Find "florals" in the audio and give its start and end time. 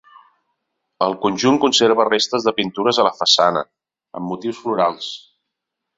4.65-5.15